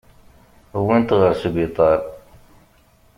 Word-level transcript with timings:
Wwin-t 0.79 1.11
ɣer 1.19 1.31
sbiṭar. 1.41 1.99